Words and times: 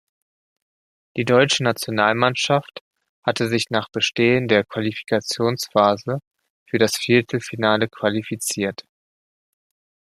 Die 1.15 1.25
deutsche 1.25 1.61
Nationalmannschaft 1.63 2.81
hatte 3.23 3.47
sich 3.47 3.69
nach 3.69 3.87
Bestehen 3.89 4.47
der 4.47 4.63
Qualifikationsphase 4.65 6.17
für 6.67 6.79
das 6.79 6.95
Viertelfinale 6.97 7.87
qualifiziert. 7.87 8.87